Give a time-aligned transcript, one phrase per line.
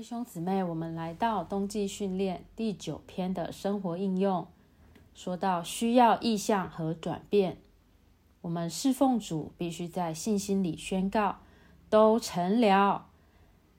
[0.00, 4.46] 弟兄姊妹，我们来到冬季训练第九篇的生活应用，
[5.14, 7.58] 说到需要意向和转变。
[8.40, 11.36] 我们侍奉主必须在信心里宣告
[11.90, 13.08] 都成了，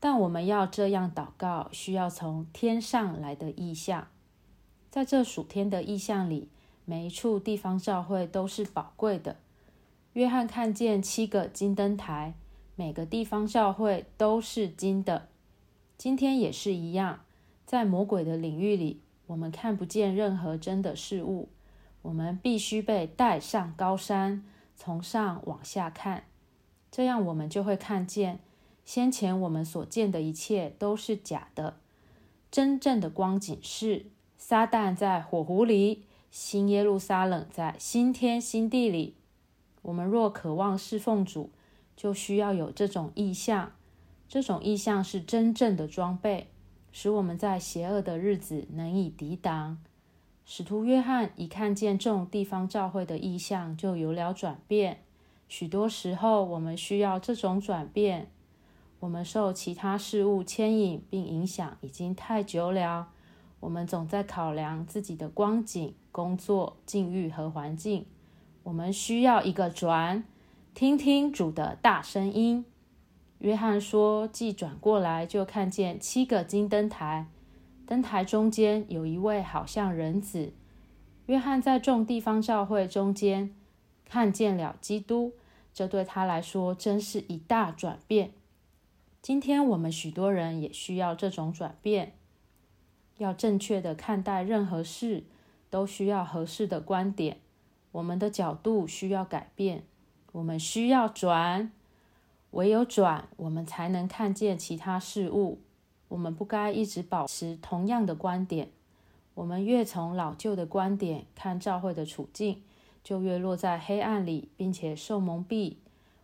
[0.00, 4.08] 但我们要这样祷告，需要从天上来的意向。
[4.90, 6.48] 在这属天的意象里，
[6.84, 9.36] 每一处地方教会都是宝贵的。
[10.14, 12.34] 约翰看见七个金灯台，
[12.74, 15.28] 每个地方教会都是金的。
[15.98, 17.24] 今天也是一样，
[17.66, 21.48] 在魔鬼的领域里，我们看不见任何真的事物。
[22.02, 24.44] 我们必须被带上高山，
[24.76, 26.22] 从上往下看，
[26.92, 28.38] 这样我们就会看见
[28.84, 31.74] 先前我们所见的一切都是假的。
[32.48, 34.06] 真正的光景是，
[34.38, 39.16] 撒旦在火湖里，新耶路撒冷在新天新地里。
[39.82, 41.50] 我们若渴望侍奉主，
[41.96, 43.72] 就需要有这种意向。
[44.28, 46.48] 这种意象是真正的装备，
[46.92, 49.78] 使我们在邪恶的日子能以抵挡。
[50.44, 55.02] 使徒约翰一看见这种地方教会的意象，就有了转变。
[55.48, 58.30] 许多时候，我们需要这种转变。
[59.00, 63.08] 我们受其他事物牵引并影响已经太久了。
[63.60, 68.04] 我们总在考量自己的光景、工作、境遇和环境。
[68.62, 70.24] 我们需要一个转，
[70.74, 72.64] 听听主的大声音。
[73.38, 77.28] 约翰说：“既转过来，就看见七个金灯台，
[77.86, 80.52] 灯台中间有一位好像人子。
[81.26, 83.54] 约翰在众地方教会中间
[84.04, 85.34] 看见了基督，
[85.72, 88.32] 这对他来说真是一大转变。
[89.22, 92.14] 今天我们许多人也需要这种转变，
[93.18, 95.22] 要正确的看待任何事，
[95.70, 97.38] 都需要合适的观点。
[97.92, 99.84] 我们的角度需要改变，
[100.32, 101.70] 我们需要转。”
[102.52, 105.60] 唯有转，我们才能看见其他事物。
[106.08, 108.70] 我们不该一直保持同样的观点。
[109.34, 112.62] 我们越从老旧的观点看教会的处境，
[113.04, 115.76] 就越落在黑暗里，并且受蒙蔽。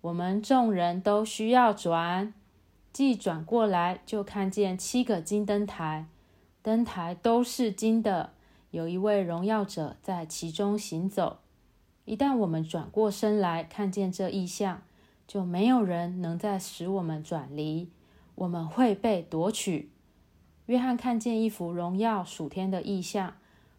[0.00, 2.34] 我们众人都需要转，
[2.92, 6.06] 既转过来，就看见七个金灯台，
[6.60, 8.32] 灯台都是金的，
[8.70, 11.38] 有一位荣耀者在其中行走。
[12.04, 14.82] 一旦我们转过身来看见这异象，
[15.28, 17.90] 就没有人能再使我们转离，
[18.34, 19.90] 我们会被夺取。
[20.64, 23.34] 约翰看见一幅荣耀属天的意象，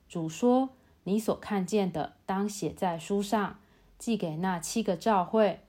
[0.08, 0.70] 主说
[1.06, 3.60] ：“你所看见的，当写在书上，
[3.98, 5.62] 寄给那七个教会：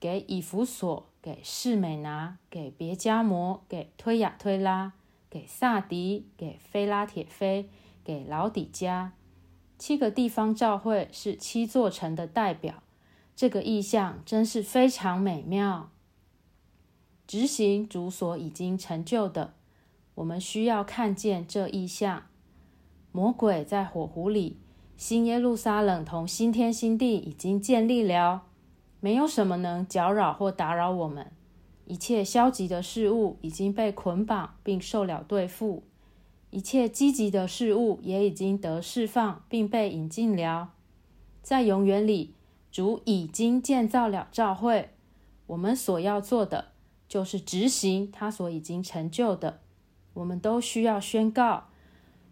[0.00, 4.92] 给以弗所，给士美拿，给别加摩，给推雅推拉，
[5.30, 7.68] 给萨迪，给菲拉铁菲，
[8.04, 9.12] 给老底加。
[9.78, 12.82] 七个地方教会是七座城的代表。”
[13.38, 15.90] 这个意象真是非常美妙。
[17.24, 19.54] 执行主所已经成就的，
[20.16, 22.24] 我们需要看见这意象。
[23.12, 24.58] 魔鬼在火湖里，
[24.96, 28.42] 新耶路撒冷同新天新地已经建立了，
[28.98, 31.30] 没有什么能搅扰或打扰我们。
[31.84, 35.84] 一切消极的事物已经被捆绑并受了对付，
[36.50, 40.72] 一切积极的事物也已经得释放并被引进了。
[41.40, 42.34] 在永远里。
[42.70, 44.90] 主已经建造了教会，
[45.46, 46.72] 我们所要做的
[47.08, 49.60] 就是执行他所已经成就的。
[50.14, 51.68] 我们都需要宣告：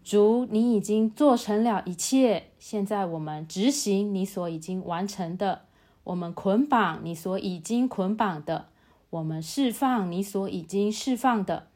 [0.05, 2.51] 主，你已经做成了一切。
[2.59, 5.63] 现在我们执行你所已经完成的，
[6.05, 8.69] 我们捆绑你所已经捆绑的，
[9.11, 11.69] 我们释放你所已经释放的。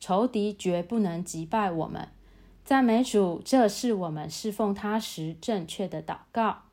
[0.00, 2.08] 仇敌绝不能击败我们。
[2.64, 6.67] 赞美主，这是我们侍奉他时正确的祷告。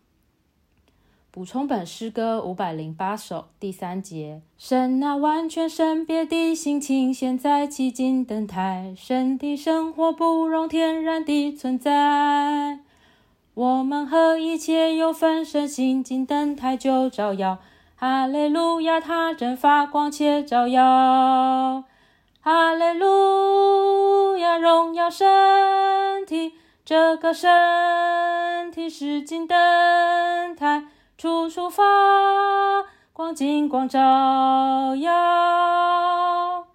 [1.36, 12.80] 补充本诗歌五百零八首第三节：神那完全神别的心情，现在迄今灯台，神的生活不容天然的存在。
[13.54, 17.58] 我们和一切有分身心进灯台就照耀。
[17.98, 21.84] 哈利路亚，它正发光且照耀。
[22.40, 26.54] 哈利路亚，荣耀身体，
[26.86, 30.86] 这个身体是金灯台。
[31.26, 31.82] 处处发
[33.12, 36.68] 光，金光照耀。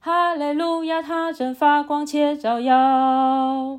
[0.00, 3.78] 哈利路亚，它正发光且照耀。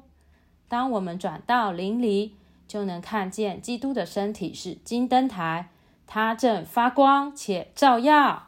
[0.69, 2.37] 当我们转到林里，
[2.69, 5.67] 就能看见基督的身体是金灯台，
[6.07, 8.46] 它正发光且照耀。